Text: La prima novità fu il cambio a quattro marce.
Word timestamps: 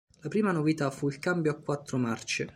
La 0.21 0.29
prima 0.29 0.51
novità 0.51 0.89
fu 0.89 1.07
il 1.09 1.19
cambio 1.19 1.51
a 1.51 1.59
quattro 1.59 1.97
marce. 1.99 2.49